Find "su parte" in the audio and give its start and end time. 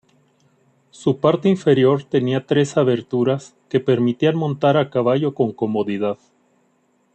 0.89-1.47